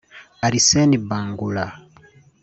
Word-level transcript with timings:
Alseny 0.47 0.97
Bangoura 1.09 1.65